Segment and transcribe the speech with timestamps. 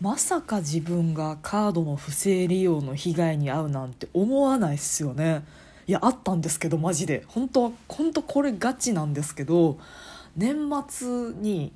[0.00, 5.44] まさか自分がカードの不正利用の被害に遭うなんて思わないっすよね。
[5.88, 7.24] いやあったんですけどマジで。
[7.26, 9.78] 本当は本当これガチなんですけど
[10.36, 10.56] 年
[10.88, 11.72] 末に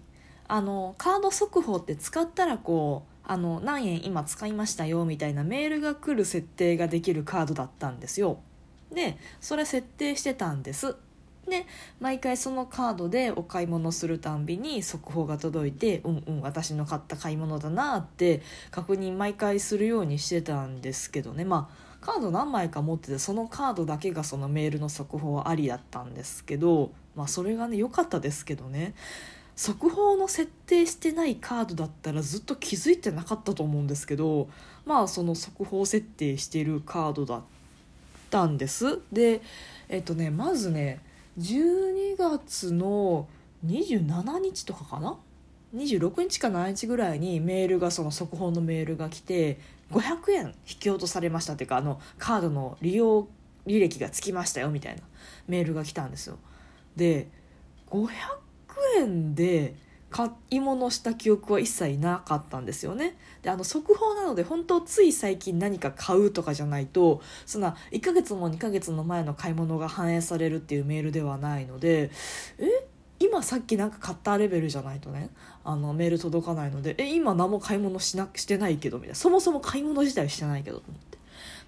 [0.46, 8.38] あのカード速報って使ったらこうあの何円今使いましたよみたいなメールが来る設定ができるカードだったんですよ。
[8.92, 10.94] でそれ設定してたんです。
[11.48, 11.66] で
[12.00, 21.44] 毎回そのカードでお買い物するたんびに速報が届いてうんうん私の買った買い物だなって確認毎回するようにしてたんですけどね。
[21.44, 28.94] まあカード何枚か持っててそのカードだけがそのメールの速報ありだったんですけどまあそれがね良かったですけどね。
[29.54, 34.48] 速報の設定してないカードだったらずっと気づいてなかったと思うんですけど
[34.86, 37.42] まあその速報設定してるカードだっ
[38.30, 39.00] たんです。
[39.12, 39.42] で
[39.88, 41.00] えっとねまずね
[41.38, 43.28] 12月の
[43.64, 45.18] 27日とかかな
[45.74, 49.58] ？26日か7日ぐらいにメールがその速報のメールが来て
[49.90, 53.28] 500円引き落とされましたっていうかあのカードの利用
[53.66, 55.02] 履歴がつきましたよみたいな
[55.48, 56.38] メールが来たんですよ。
[56.96, 57.28] で
[57.88, 58.08] 500
[58.98, 59.74] 円で
[60.12, 63.16] 買い物した記憶は一切なかったんですよね。
[63.42, 72.10] であの速報なので本当つい最近何か買うとかじゃないとそんな1ヶ月も2ヶ月の前の買い物が反映されるっていうメールではないので
[72.58, 72.86] え
[73.18, 75.30] 今さっきなんか買ったレベルじゃないとね
[75.64, 79.14] あのメール届かないのでえ今何も買い物しなしてないけどみたいな。
[79.14, 81.18] そもそも買い物自体してないけどと思って。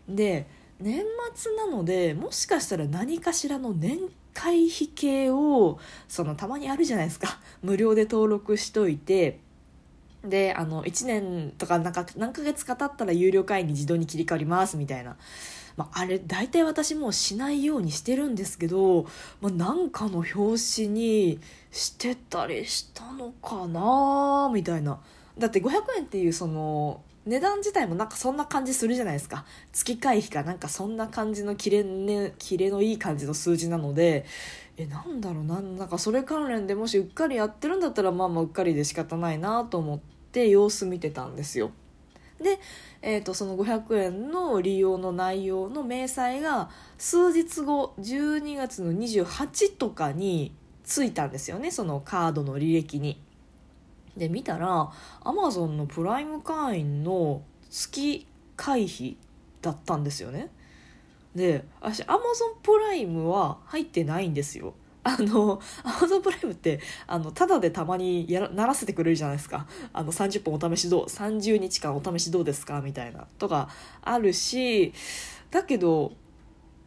[0.08, 0.46] で
[0.84, 1.02] 年
[1.34, 3.98] 末なのでもしかしたら何かしらの年
[4.34, 7.40] 会費系をそのたまにあるじゃないですか。
[7.62, 9.40] 無料で登録しといて。
[10.22, 15.18] であの1年とかなんか何ヶ月か経ったら有料会員に自動に切り替わりますみたいな、
[15.76, 19.06] まあ、あれ大体私もうしないようにしてるんですけど、
[19.42, 20.34] まあ、なんかの表
[20.76, 24.98] 紙にしてたりしたのかなみたいな。
[25.36, 29.44] だって500円っていうその値段自体もなんかそんな感じするじゃないですか。
[29.72, 34.24] 月会費かなんかそんな感じのキレ,、ね、キレのいい感じの数字なので。
[34.76, 40.00] えなんだろうななんかそれ関連でもしうっかりやってるんだったらまあまあうっかりで仕方ないなと思っ
[40.32, 41.70] て様子見てたんですよ。
[42.40, 42.58] で、
[43.00, 50.52] えー、とその500円の利用の内容の明細が数日後12月の28とかに
[50.82, 51.70] ついたんですよね。
[51.70, 53.20] そのカードの履歴に。
[54.16, 54.90] で見たら
[55.22, 58.26] アマゾンのプライム会員の月
[58.56, 59.16] 会費
[59.60, 60.50] だったんですよね。
[61.34, 64.74] で私アマゾンプライムは入ってないんですよ。
[65.06, 69.66] あのアマゾンプライムってあのただでたまにやらならせてくれるじゃないですか。
[69.92, 73.68] あの30分お試しどう30日間お試しどうですかみたいなとか
[74.02, 74.92] あるし
[75.50, 76.12] だけど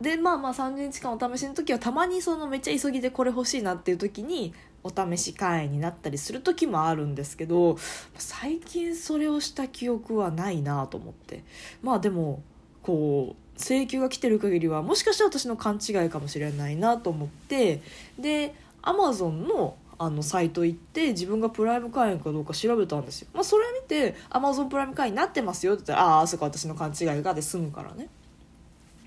[0.01, 4.53] でまあまあ30日間お試しの時はたまにそのめっちゃ急ぎでこれ欲しいなっていう時に
[4.87, 7.77] お試し会員になったりする時もあるんですけど
[8.17, 11.43] 最近それをした記憶はないなと思って。
[11.81, 12.41] まあでも
[12.83, 17.81] こう請求が来てる限りはもしかしたら私の勘違いかもしれないなと思って
[18.17, 28.07] でアマゾンのあのサイト行って自分がプライム会員かどうか調べたんですよ、まあ、それ見て「アマゾンプライム会員になってますよ」って言ったら「ああそこ私の勘違いが」で済むからね。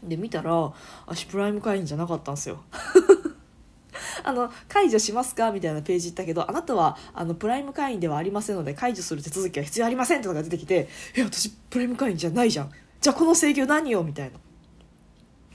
[0.02, 0.72] で見たら
[1.06, 2.62] 私プライム会員じゃなかったんですよ。
[4.24, 5.52] あの解除しますか？
[5.52, 12.70] みたいなページ行ったけどあなたはあのプライム会員ではありませんので解除する手続きは必要ありませんってのが出てきてえ私プライム会員じゃないじゃん。
[13.00, 14.38] じゃあこの請求何よみたいな。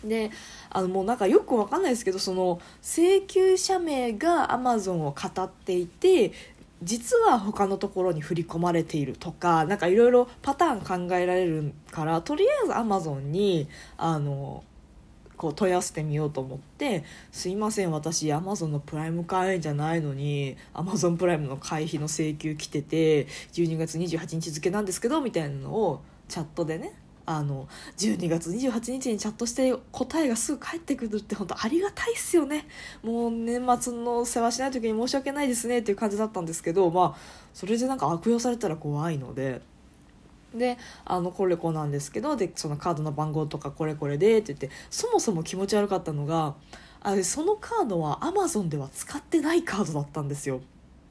[0.08, 0.30] で
[0.70, 6.32] あのもうなんかよくわかんないですけどその請求者名がアマゾンを語っていて
[6.84, 14.64] 実は他のところに振り込まれているとかなんかいろいろパターン考えられるからとりあえずアマゾンにあの
[15.38, 26.94] こう問い合わせてみようと思って「すいません私アマゾンのプライム会員じゃないのにアマゾンプライムの会費の請求来てて12月28日付なんですけど」みたいなのをチャットでね
[27.26, 32.68] あの12月28日にチャットして答えがすぐ返ってくるって本当ありがたいっすよね
[33.04, 37.20] もう年末の世話しない時に申し訳ないですねっていう感じだったんですけどまあ
[37.54, 39.62] それでなんか悪用されたら怖いので。
[40.58, 46.56] であのこれこうなんですけどでそのカードの番号とかこれこれでって言ってそもそも気持ち悪かったのが
[47.02, 50.62] あそのカードはアマゾンでは使ってないカードだったんですよ。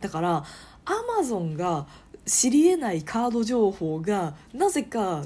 [0.01, 0.45] だから
[0.85, 1.87] アマゾンが
[2.27, 5.25] 知りえないカード情報がなぜか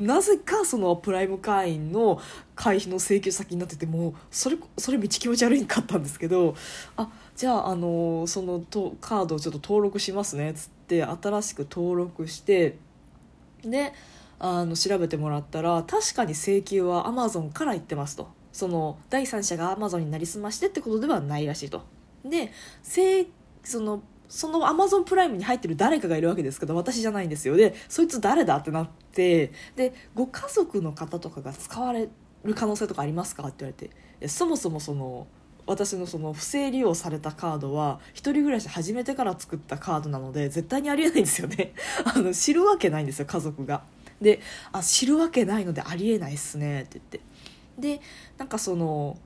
[0.00, 2.20] なぜかそのプライム会員の
[2.54, 6.54] 会費の請求先になっててもそれそれめっちゃ気持ち悪いんかったんですけど
[6.96, 12.78] あじゃあ、あのそのとカードをちょっと登録しますねっつって新しく登録して
[13.66, 13.92] で
[14.38, 18.28] あの調べてもらったら確かに請求はアマゾンから行ってますと。
[18.52, 21.82] その第三者がアマゾンになりすましてってことではないらしいと。
[22.24, 22.52] で
[23.62, 27.56] そのそのアマゾンプライムに入ってる誰かがいるわけですけど私じゃないんですよ。
[27.56, 32.08] でそいつ誰だってなってでご家族の方とかが使われ
[32.44, 33.44] る可能性とかありますか？
[33.44, 34.28] って言われて。
[34.28, 35.26] そもそもその
[35.66, 41.72] 私のその不正利用されたカードは一人暮らし始めてから作ったカードなので絶対にありえないんですよね。
[42.04, 43.82] あの知るわけないんですよ家族が。
[44.20, 44.40] で
[44.72, 47.98] あ知るわけないのでありえないっすねって言って。
[47.98, 48.00] で
[48.38, 49.18] なんかその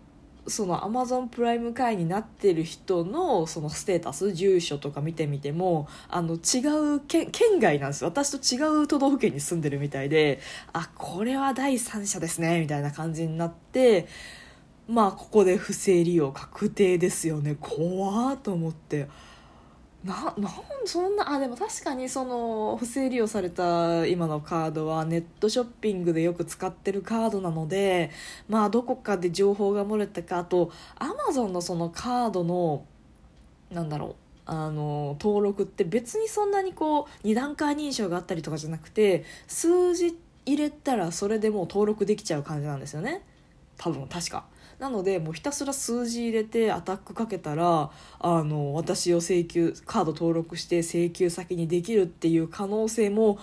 [0.47, 8.09] そのアマゾンプライム会員になってる人のそのステータス住所とか見てみてもあの違う県県外なんですよ。
[8.09, 10.41] 私と違う都道府県に住んでるみたいで
[10.73, 14.09] あこれは第三者ですねみたいな感じになって
[14.91, 17.57] まあここで不正利用確定ですよね。
[17.61, 19.09] 怖と思って。
[20.05, 20.53] ななん
[20.87, 28.11] そんなあでも確かにその不正利用された今のカードはネットショッピングでよく使ってるカードなので
[28.49, 32.87] まあどこかで情報が漏れたかあとアマゾンのそのカードの
[33.71, 34.15] なんだろう
[34.47, 43.23] あの登録って別にそんなにこう2段階認証があったりとかじゃなくて数字入れたらそれでもう登録できちゃう感じなんですよね。
[43.77, 44.45] 多分確か。
[44.81, 53.39] なのでもうひたすら数字入れてアタックかけたらあの私を請求カード登録して請求先にできるっていう可能性も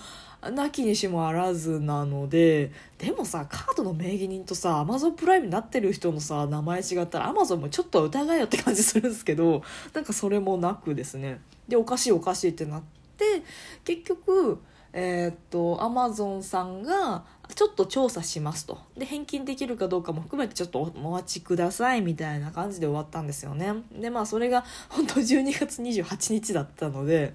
[0.50, 9.62] なきにしもあらずなのででもさカードの名義人とさアマゾンプライムになってる人のさ名前違ったらアマゾンもちょっと疑いよって感じするんですけど
[9.94, 11.40] なんかそれもなくですね。
[11.68, 12.82] でおかしいおかしいってなっ
[13.16, 13.42] て
[13.84, 14.58] 結局
[14.92, 17.24] えー、っとアマゾンさんが
[17.58, 18.78] ちょっと調査しますと。
[18.96, 23.74] で返金できるかどうかも含めてちょっとお待ちくださいみたいな感じで終わったんですよね。
[23.90, 27.34] でまあそれが本当12月28日だったので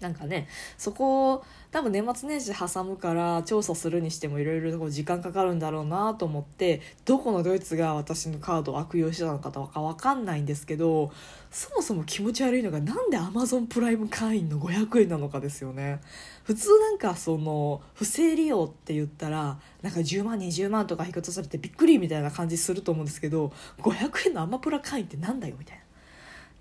[0.00, 11.12] なんかねそこを多分年末年始挟むから調査するにしてもいろいろ時間かかるんだろうなと思ってどこのドイツが私のカードを悪用してたのかとか分かんないんですけど
[11.50, 16.00] そもそも気持ち悪いのがなんで Amazon プライム会員の500円なのかですよね
[16.42, 25.82] 普通なんかその不正利用って言ったらなんか10万20万とか引き落とされてびっくりみたいな感じすると思うんですけど500円のアマプラ会員ってなんだよみたいな。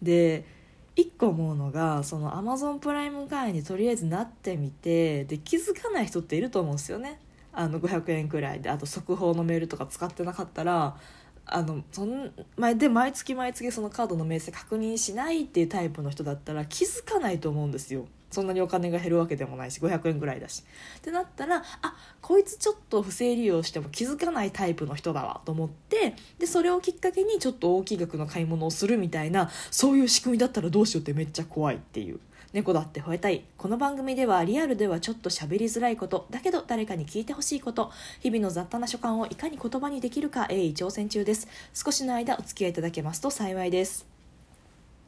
[0.02, 0.46] で
[0.96, 7.20] 一個思うのがそのアマゾンプライム会員にとりあえずなってみてで気づかない人っていると思うんですよね。
[7.52, 8.70] あの500円くらいで。
[8.70, 10.98] あと速報のメールとか使ってなかったら
[11.46, 18.08] あのそん前で毎月毎月そのカードの明細確認しないっていうタイプの人だったら気づかないと思うんですよ。
[18.34, 20.64] そんなにお金が減るわけでもないし500円ぐらいだし。
[20.98, 32.20] ってなったらあこいつちょっと不正利用しても気づかないタイプの人だわと思ってでそれをきっかけにちょっと大きい額の買い物をするみたいなそういう仕組みだったらどうしようってめっちゃ怖いっていう。
[32.54, 33.44] 猫だって吠えたい。
[33.58, 36.28] この番組ではリアルではちょっと喋りづらいこと。
[36.30, 37.92] だけど誰かに聞いてほしいこと。
[38.20, 41.48] 日々の雑多な所感をいかに言葉にできるか鋭意挑戦中です。
[41.74, 44.06] 少しの間お付き合いいただけますと幸いです。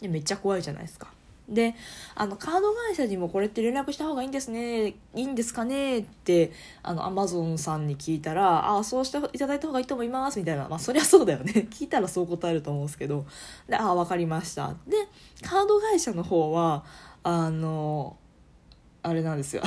[0.01, 1.07] めっちゃ怖いじゃないですか。
[1.47, 1.75] で
[2.15, 6.51] あのカード会社にもこれって連絡した方がいいんですねいいんですかねって
[6.81, 10.67] あのアマゾンさんに聞いたらああそうしていただいた方がいいと思いますみたいな。
[10.67, 11.67] まあそりゃそうだよね。
[11.71, 13.25] 聞いたらそう答えると思うんですけど。
[13.67, 14.75] でああ分かりました。
[14.87, 14.97] で
[15.41, 16.83] カード会社の方は
[17.23, 18.17] あの
[19.05, 19.61] あれなんですよ。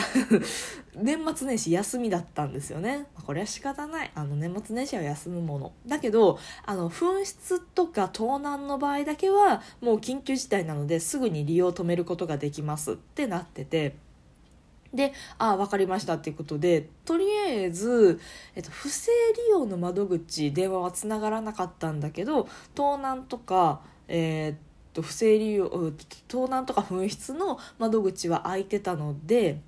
[1.00, 3.06] 年末年始休みだったんですよね。
[3.24, 4.10] これは仕方ない。
[4.16, 5.72] あの年末年始は休むもの。
[5.86, 13.94] だけどあの紛失とか盗難の場合だけはもう緊急事態なのですぐに利用を止めることができますってなってて。
[14.92, 18.18] で、ああ、分かりましたっていうことで、とりあえず、
[18.56, 24.56] えっと、不正利用の窓口、電話はつながらなかったんだけど、盗難とか、えー、っ
[24.98, 25.92] と不正利用
[26.26, 29.60] 盗難とか紛失の窓口は開いてたので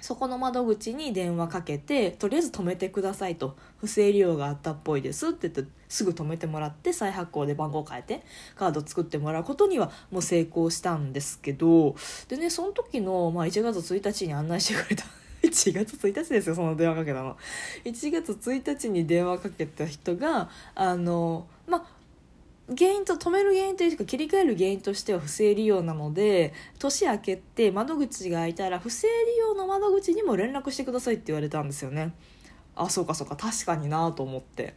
[0.00, 3.56] そこの窓口に電話かけてとりあえず止めてくださいと。
[3.80, 8.22] 不正利用があったっぽいですって言ってすぐ止めてもらって再発行で番号変えて
[8.54, 11.94] カード作ってもらうことにはもう成功したんですけど
[12.28, 15.04] でねその時の、まあ、1月1日に案内してくれた
[15.42, 17.36] 1月1日ですよその電話かけたの。
[17.84, 21.84] 1月1日に電話かけた人があのまあ
[22.68, 32.14] 原因と止める原因というか切り替える原因としては不正利用なので年明けて窓口が開いたら不正利用の窓口にも連絡してくださいって言われたんですよね。
[32.76, 33.36] あそうかそうか。
[33.36, 34.74] 確かになと思って。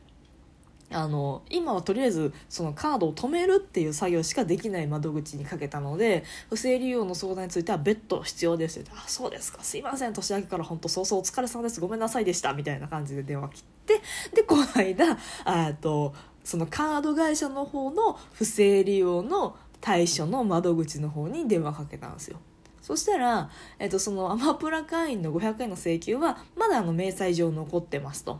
[0.89, 9.63] あの今はとりあえずそのカードを止めるっていう作業しかできない窓口にかけたので不正利用の相談については別途必要ですってあそうですか。
[9.63, 10.13] すいません。
[10.13, 11.81] 年明けから本当早々お疲れ様です。
[11.81, 12.53] ごめんなさいでした。
[12.53, 14.01] みたいな感じで電話切って
[14.33, 16.13] でこの間あと
[16.47, 22.39] そのカード会社の方の不正利用の対処の窓口の方に電話かけたんですよ
[22.81, 23.49] そしたら、
[23.79, 28.39] えっと、そのアマプラ会員の500円の請求はまだあの明細上残ってますと。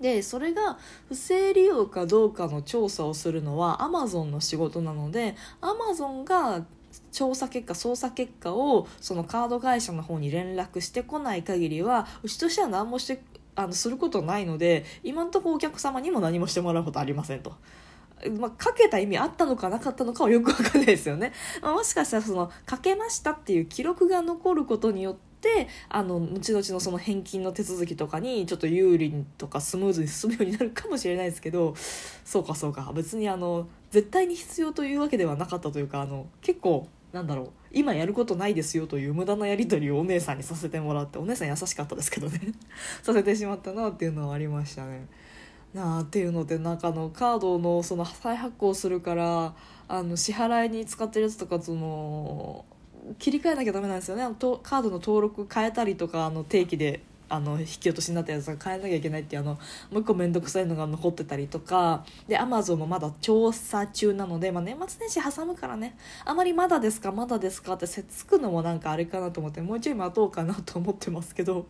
[0.00, 6.66] でそれが不正利用かどうかの調査をするのはアマゾンの仕事なのでアマゾンが
[7.12, 13.22] 調査結果捜査結果をそのカード会社の方に連絡してこない限りはうちとしては何もして
[13.56, 17.54] あのすることないので今のところお客様にも何もしてもらうことありませんと。
[18.38, 21.32] まあ、かけた意味あったのかなかったのかはよくわかんないですよね。
[21.60, 31.74] まあ、もしかしたらそのかけましたっていう記録が残ることによってあの後々のその返金の手続きとかにちょっと有利とかスムーズに進むようになるかもしれないですけど
[32.24, 42.40] そうかそうか別にあの絶対に必要というわけではなかったというかあの結構なんだろう今やることないですよという無駄なやり取りをお姉さんにさせてもらってお姉さん優しかったですけどね
[43.02, 45.06] させてしまったなっていうのはありましたね。
[45.74, 49.54] なあっていうのでなんかのカードのその再発行するから
[49.88, 52.64] あの支払いに使ってるやつとかその
[53.18, 59.54] 切り替えなきゃダメなんですよねとカードの登録変えたりとかあの定期であの引き落としになったやつが変えなきゃいけないっていうあの
[59.90, 65.96] もう一個面倒くさいのが残ってたりとかでアマゾンもまだ調査中なので、まあ、年末年始挟むからね。
[66.24, 71.66] あまりまだですかまだですかってせっつくのもなんかあれかなと思ってもうちょい待とうかなと思ってますけど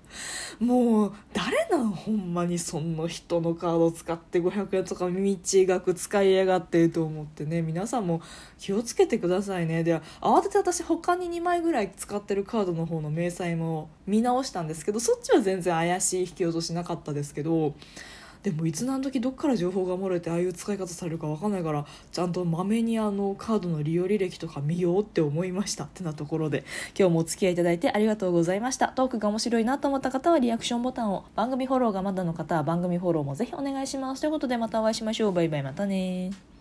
[0.60, 7.62] もう誰なんほんまにその人のカード使って500円とか道額使いやがってと思ってね。
[7.62, 8.20] 皆さんも
[8.58, 9.82] 気をつけてくださいね。
[9.84, 17.72] で慌てて私他に2枚ぐらい使ってるカードの方の明細も見直したんですけどそっちは全然怪しい引き落としなかったですけど
[18.42, 26.64] でもいつ何時どっから情報が漏れてああいう使い方されるか分かんないからちゃんとまめにあのカードの利用履歴とか見ようって思いましたってなところで
[26.98, 28.88] 今日もお付き合いいただいてありがとうございました。
[28.88, 34.20] トークが面白いなと思った方はリアクションボタンを番組フォローがまだの方は番組フォローもぜひお願いします。
[34.20, 35.32] ということでまたお会いしましょう。
[35.32, 35.62] バイバイ。
[35.62, 36.55] またね